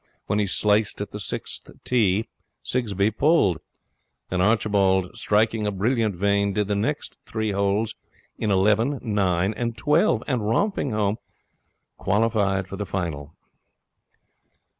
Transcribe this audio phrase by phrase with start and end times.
[0.25, 2.27] When he sliced at the sixth tee,
[2.63, 3.59] Sigsbee pulled.
[4.31, 7.93] And Archibald, striking a brilliant vein, did the next three holes
[8.35, 11.17] in eleven, nine, and twelve; and, romping home,
[11.99, 13.35] qualified for the final.